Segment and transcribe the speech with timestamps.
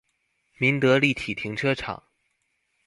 [0.57, 2.01] 民德立體停車場